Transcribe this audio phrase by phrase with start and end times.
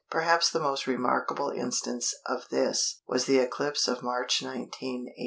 [0.09, 5.19] Perhaps the most remarkable instance of this was the eclipse of March 19, 1848.